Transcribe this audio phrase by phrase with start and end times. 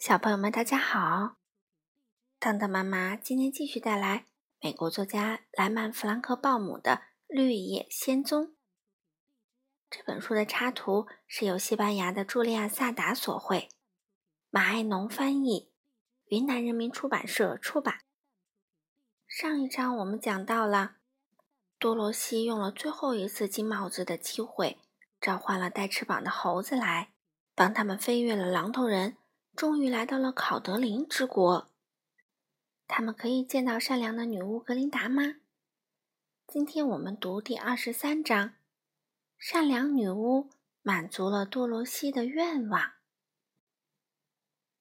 [0.00, 1.36] 小朋友们，大家好！
[2.38, 4.24] 糖糖妈妈今天继续带来
[4.58, 6.92] 美国作家莱曼·弗兰克鲍姆的
[7.28, 8.44] 《绿野仙踪》
[9.90, 13.68] 这本书的插图是由西班牙的茱莉亚·萨达所绘，
[14.48, 15.70] 马爱农翻译，
[16.28, 17.96] 云南人民出版社出版。
[19.26, 20.92] 上一章我们讲到了
[21.78, 24.78] 多罗西用了最后一次金帽子的机会，
[25.20, 27.12] 召唤了带翅膀的猴子来
[27.54, 29.18] 帮他们飞越了狼头人。
[29.60, 31.70] 终于来到了考德林之国。
[32.88, 35.34] 他们可以见到善良的女巫格林达吗？
[36.46, 38.54] 今天我们读第二十三章。
[39.36, 40.48] 善良女巫
[40.80, 42.92] 满足了多罗西的愿望。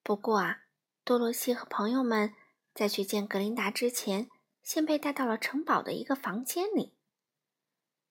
[0.01, 0.61] 不过啊，
[1.03, 2.33] 多罗西和朋友们
[2.73, 4.29] 在去见格林达之前，
[4.63, 6.95] 先被带到了城堡的一个房间里。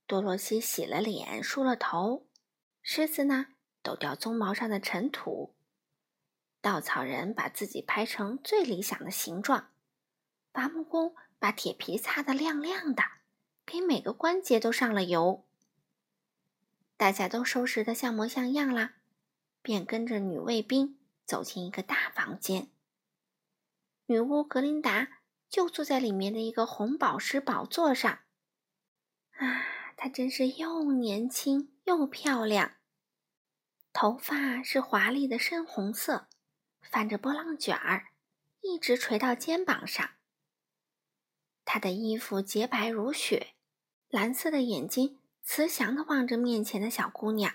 [0.06, 2.26] 多罗西洗了脸，梳了头，
[2.82, 3.46] 狮子呢，
[3.82, 5.54] 抖掉鬃毛上的尘土。
[6.68, 9.70] 稻草人把自己拍成最理想的形状，
[10.52, 13.02] 伐木工把铁皮擦得亮亮的，
[13.64, 15.48] 给每个关节都上了油。
[16.98, 18.96] 大家都收拾得像模像样啦，
[19.62, 22.68] 便跟着女卫兵走进一个大房间。
[24.04, 28.12] 女巫格林达就坐在里面的一个红宝石宝座上。
[29.38, 29.64] 啊，
[29.96, 32.74] 她真是又年轻又漂亮，
[33.94, 36.27] 头发是华丽的深红色。
[36.90, 38.08] 翻着波浪卷儿，
[38.60, 40.10] 一直垂到肩膀上。
[41.64, 43.54] 她的衣服洁白如雪，
[44.08, 47.54] 蓝色的眼睛慈祥地望着面前的小姑娘。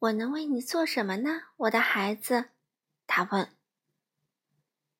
[0.00, 2.50] 我能为你做什么呢，我的孩子？
[3.06, 3.54] 她问。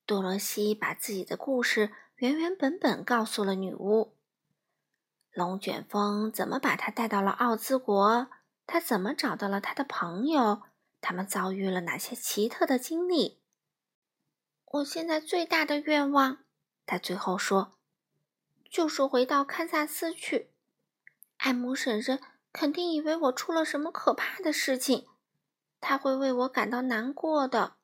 [0.06, 4.17] 多罗西把自己的故事原原本本告诉了女巫。
[5.33, 8.28] 龙卷风怎么把她带到了奥兹国？
[8.67, 10.62] 她怎么找到了她的朋友？
[11.01, 13.41] 他们遭遇了哪些奇特的经历？
[14.67, 16.45] 我现在最大的愿望，
[16.87, 17.73] 他最后说，
[18.70, 20.50] 就是回到堪萨斯去。
[21.39, 22.21] 艾姆婶婶
[22.53, 25.09] 肯定以为我出了什么可怕的事情，
[25.81, 27.77] 她会为我感到难过的。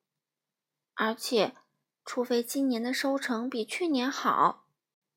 [0.94, 1.56] 而且，
[2.04, 4.66] 除非今年的收成比去年好，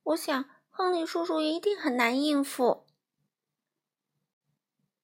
[0.04, 2.88] 我想亨利叔叔一定很难应付。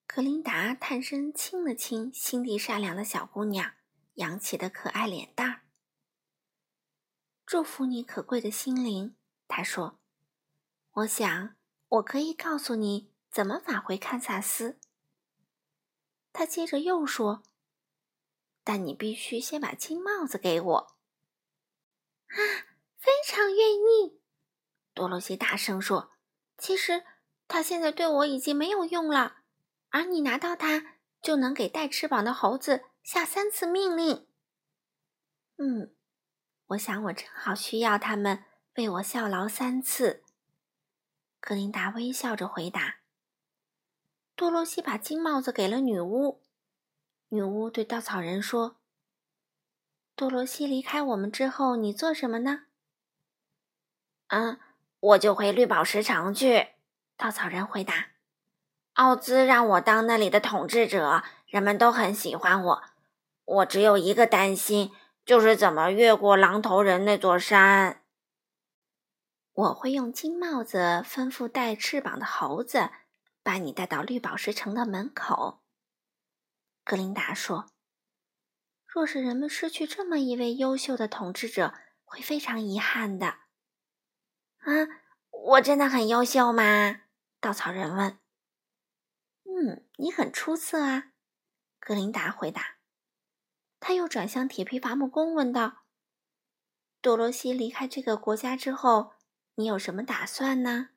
[0.06, 3.74] 格琳达探身亲了亲心地善良的小姑娘
[4.14, 5.60] 扬起的可爱脸蛋儿，
[7.44, 9.16] 祝福你可贵的心灵。
[9.46, 10.00] 她说
[10.92, 11.56] ：“我想
[11.88, 14.80] 我可以告诉你怎么返回堪萨斯。”
[16.32, 17.42] 她接着又说
[18.64, 20.76] ：“但你必须先把金帽子给我。”
[22.28, 22.34] 啊，
[22.96, 24.22] 非常愿意！
[24.94, 26.12] 多罗西大声说
[26.56, 27.04] ：“其实
[27.46, 29.42] 他现在对我已经没有用了。”
[29.96, 34.28] 而你拿到它，就能给带翅膀的猴子下三次命令。
[35.56, 35.96] 嗯，
[36.66, 40.22] 我想我正好需要他们为我效劳三次。
[41.40, 42.96] 格琳达微笑着回答。
[44.34, 46.42] 多罗西把金帽子给了女巫。
[47.30, 48.76] 女巫对稻草人说
[50.14, 52.66] ：“多罗西离开我们之后，你做什么呢
[54.28, 54.60] ？”“嗯，
[55.00, 56.74] 我就回绿宝石城去。”
[57.16, 58.08] 稻草人回答。
[58.96, 62.82] 奥兹让我当那里的统治者，人们都很喜欢我。
[63.44, 64.90] 我只有一个担心，
[65.22, 68.02] 就是怎么越过狼头人那座山。
[69.52, 72.88] 我会用金帽子吩咐带翅膀的猴子，
[73.42, 75.60] 把你带到绿宝石城的门口。
[76.82, 77.66] 格琳达说
[78.88, 81.74] ：“若是人们失去这么一位优秀的统治者，
[82.04, 83.26] 会非常遗憾的。”
[84.64, 84.72] 啊，
[85.30, 87.02] 我真的很优秀吗？
[87.40, 88.18] 稻草人问。
[89.98, 91.12] 你很出色啊，
[91.80, 92.76] 格琳达回答。
[93.80, 95.84] 他又转向铁皮伐木工问道
[97.00, 99.12] ：“多罗西离开这个国家之后，
[99.54, 100.90] 你有什么打算呢？”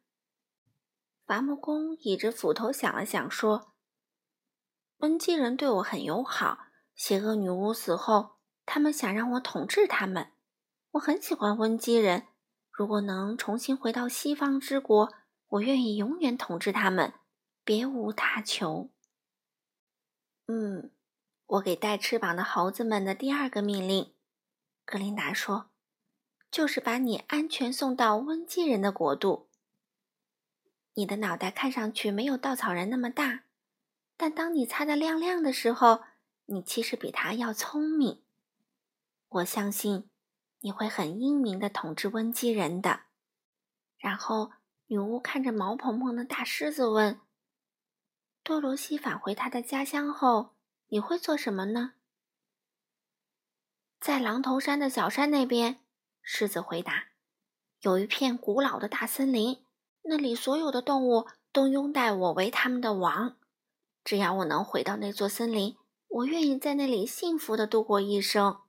[1.25, 3.73] 伐木工倚着斧头想了想，说
[4.99, 6.59] ：“温基人对我很友好。
[6.93, 10.33] 邪恶女巫死后，他们想让我统治他们。
[10.91, 12.27] 我很喜欢温基人。
[12.69, 15.13] 如果能重新回到西方之国，
[15.47, 17.13] 我愿意永远统治他们。”
[17.65, 18.89] 别无他求。
[20.51, 20.89] 嗯，
[21.45, 24.15] 我给带翅膀的猴子们的第二个命令，
[24.83, 25.69] 格琳达说，
[26.49, 29.47] 就是把你安全送到温基人的国度。
[30.95, 33.43] 你的脑袋看上去没有稻草人那么大，
[34.17, 36.01] 但当你擦得亮亮的时候，
[36.47, 38.23] 你其实比他要聪明。
[39.27, 40.09] 我相信
[40.61, 43.01] 你会很英明的统治温基人的。
[43.99, 44.53] 然后，
[44.87, 47.21] 女巫看着毛蓬蓬的大狮子问。
[48.49, 50.55] 多罗西返回他的家乡后，
[50.87, 51.93] 你会做什么呢？
[53.99, 55.81] 在狼头山的小山那边，
[56.23, 57.09] 狮子回答。
[57.81, 59.63] 有一片古老的大森林，
[60.01, 63.37] 那里所有的动物都拥戴我为他们的王。
[64.03, 68.61] 只要我能回到那座森林，我愿意在那里幸福的度过一生。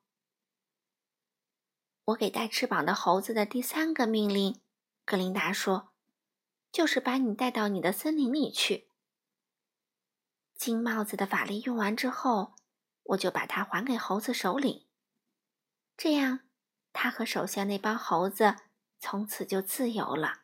[2.04, 4.60] 我给带翅膀的猴子的第三个命令，
[5.06, 5.88] 格琳达说，
[6.70, 8.89] 就是把你带到你的森林里去。
[10.60, 12.52] 金帽子的法力用完之后，
[13.02, 14.86] 我就把它还给猴子首领。
[15.96, 16.40] 这样，
[16.92, 18.56] 他和手下那帮猴子
[18.98, 20.42] 从此就自由了。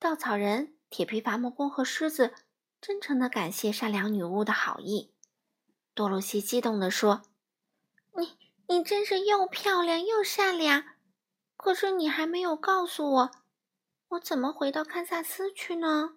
[0.00, 2.34] 稻草人、铁皮伐木工和狮子
[2.80, 5.14] 真诚的感谢善良女巫的好意。
[5.94, 7.22] 多罗西激动地说
[8.18, 8.36] ：“你，
[8.66, 10.82] 你真是又漂亮又善良。
[11.56, 13.30] 可是你还没有告诉我，
[14.08, 16.16] 我怎么回到堪萨斯去呢？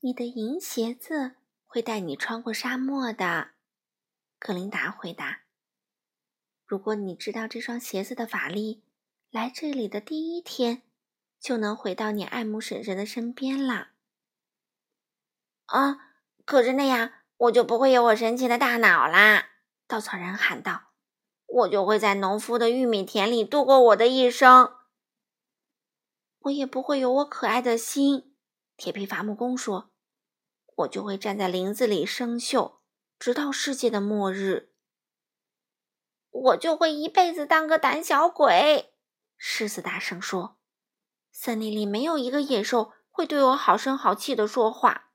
[0.00, 1.36] 你的银鞋子
[1.66, 3.50] 会带你穿过沙漠的。”
[4.38, 5.42] 格琳达回答。
[6.66, 8.82] 如果你知道这双鞋子的法力，
[9.30, 10.82] 来这里的第一天
[11.38, 13.88] 就能回到你爱慕婶婶的身边了。
[15.66, 16.06] 啊！
[16.46, 19.50] 可是那样我就不会有我神奇的大脑啦！
[19.86, 20.92] 稻草人喊道
[21.46, 24.76] ：“我就会在农夫的玉米田里度过我的一生。”
[26.40, 28.34] 我也不会有我可爱的心。
[28.76, 29.89] 铁皮伐木工说
[30.80, 32.78] ：“我就会站在林子里生锈，
[33.18, 34.72] 直到世界的末日。”
[36.30, 38.94] 我就会一辈子当个胆小鬼，
[39.36, 40.58] 狮子大声说
[41.32, 45.10] ：“森林里没有一个野兽会对我好声好气的说话。”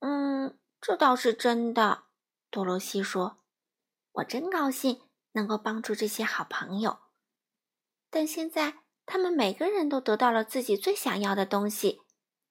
[0.00, 2.04] 嗯，这倒是真的，
[2.50, 3.38] 多罗西说
[4.12, 5.02] ：“我真高兴
[5.32, 6.98] 能够帮助这些好朋友，
[8.10, 12.02] 但现在他们每个人都得到了自己最想要的东西，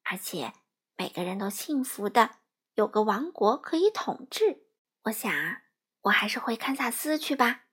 [0.04, 0.54] 而且
[0.98, 2.38] 每个人都幸福的
[2.74, 4.68] 有个王国可以统治。
[5.04, 5.32] 我想。”
[6.08, 7.66] 我还是回堪萨斯去吧。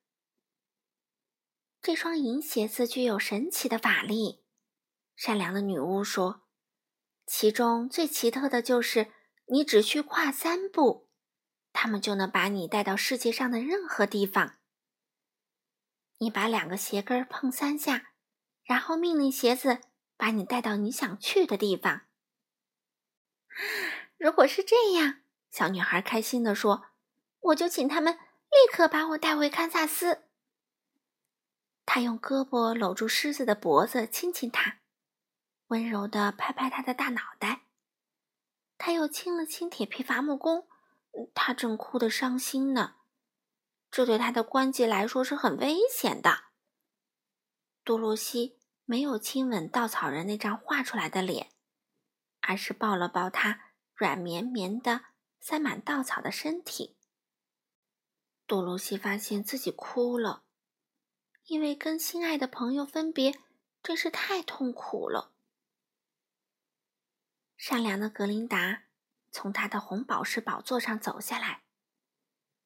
[1.81, 4.43] 这双银鞋子具有神奇的法力，
[5.15, 6.43] 善良的女巫说。
[7.27, 9.13] 其中最奇特的就是，
[9.47, 11.09] 你只需跨三步，
[11.73, 14.59] 他们就能把你带到世界上的任何地方。
[16.19, 18.15] 你把两个鞋跟碰三下，
[18.65, 19.81] 然后命令鞋子
[20.17, 22.07] 把你带到你想去的地方。
[24.17, 25.21] 如果是这样，
[25.51, 26.87] 小女孩开心地说。
[27.45, 30.23] 我就请他们立刻把我带回堪萨斯。
[31.85, 34.79] 他用胳膊搂住狮子的脖子，亲亲它，
[35.67, 37.65] 温柔地拍拍它的大脑袋。
[38.79, 40.67] 他又亲了亲铁皮伐木工，
[41.35, 42.95] 他正哭得伤心呢。
[43.91, 46.45] 这对他的关节来说是很危险的。
[47.85, 51.51] 多罗西没有亲吻稻草人那张画出来的脸，
[52.47, 55.07] 而是抱了抱他软绵绵的、
[55.41, 56.97] 塞满稻草的身体。
[58.47, 60.45] 多罗西发现自己哭了，
[61.47, 63.39] 因为跟心爱的朋友分别
[63.83, 65.33] 真是太痛苦了。
[67.57, 68.85] 善良的格琳达
[69.31, 71.65] 从她的红宝石宝座上走下来，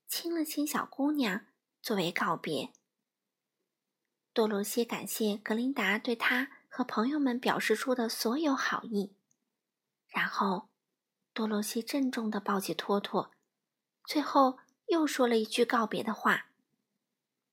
[0.09, 1.47] 亲了亲小姑娘
[1.81, 2.73] 作为告别。
[4.33, 9.17] 多罗西感谢格琳达对她和朋友们表示出的所有好意，
[10.09, 10.69] 然后
[11.33, 13.31] 多罗西郑重地抱起托托，
[14.05, 14.59] 最后。
[14.89, 16.47] 又说了一句告别的话，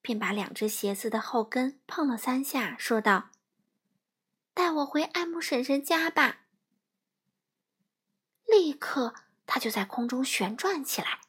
[0.01, 3.31] 便把两只鞋子的后跟碰了三下，说道
[4.55, 6.45] ：“带我回爱慕婶婶家吧。”
[8.47, 9.13] 立刻，
[9.45, 11.23] 他就在空中旋转起来，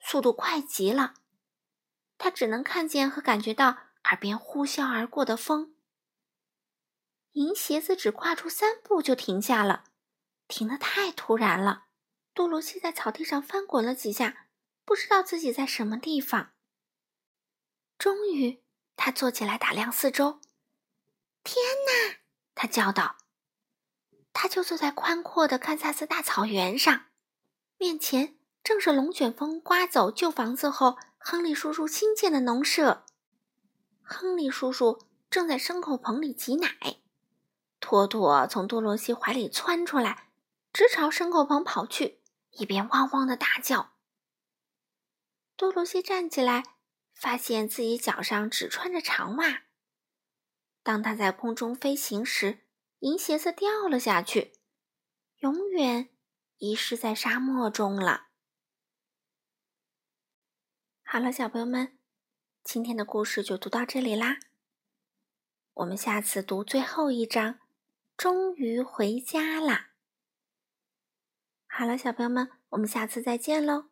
[0.00, 1.14] 速度快极了。
[2.18, 5.76] 他只能看见和感觉到耳边呼啸而过的风。
[7.34, 9.84] 银鞋子只跨出三步就停下了，
[10.52, 11.86] 停得太突然了。
[12.34, 14.48] 多罗西在草地上翻滚了几下。
[14.84, 16.52] 不知道自己在什么地方。
[17.96, 18.62] 终于，
[18.96, 20.40] 他坐起来打量四周。
[21.44, 22.18] 天哪！
[22.54, 23.16] 他叫道。
[24.32, 27.06] 他就坐在宽阔的堪萨斯大草原上，
[27.78, 33.06] 面前正是龙卷风刮走旧房子后，亨利叔叔新建的农舍。
[34.02, 37.00] 亨利叔叔正在牲口棚里挤奶，
[37.78, 40.31] 托托从多罗西怀里窜出来，
[40.72, 43.92] 直朝牲口棚跑去，一边汪汪的大叫。
[45.54, 46.62] 多罗西站起来，
[47.14, 49.64] 发现自己脚上只穿着长袜。
[50.82, 52.66] 当他在空中飞行时，
[53.00, 54.54] 银鞋子掉了下去，
[55.38, 56.08] 永远
[56.56, 58.28] 遗失在沙漠中了。
[61.04, 61.98] 好了，小朋友们，
[62.64, 64.38] 今天的故事就读到这里啦。
[65.74, 67.60] 我们下次读最后一章，
[68.16, 69.91] 终于回家啦。
[71.74, 73.91] 好了，小朋友们，我们下次再见喽。